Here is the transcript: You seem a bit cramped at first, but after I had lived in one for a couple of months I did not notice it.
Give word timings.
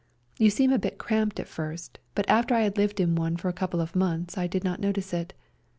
You 0.39 0.49
seem 0.49 0.73
a 0.73 0.79
bit 0.79 0.97
cramped 0.97 1.39
at 1.39 1.47
first, 1.47 1.99
but 2.15 2.27
after 2.27 2.55
I 2.55 2.61
had 2.61 2.75
lived 2.75 2.99
in 2.99 3.13
one 3.13 3.37
for 3.37 3.49
a 3.49 3.53
couple 3.53 3.79
of 3.81 3.95
months 3.95 4.35
I 4.35 4.47
did 4.47 4.63
not 4.63 4.79
notice 4.79 5.13
it. 5.13 5.35